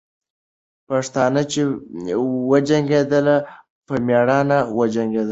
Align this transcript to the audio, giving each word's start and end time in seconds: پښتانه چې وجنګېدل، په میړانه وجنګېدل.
پښتانه 0.87 1.41
چې 1.51 1.61
وجنګېدل، 2.51 3.27
په 3.87 3.93
میړانه 4.07 4.57
وجنګېدل. 4.77 5.29